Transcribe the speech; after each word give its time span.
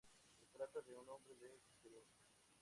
Se 0.39 0.47
trata 0.47 0.81
de 0.81 0.95
un 0.97 1.07
hombre 1.07 1.35
de 1.35 1.53
experiencia. 1.57 2.25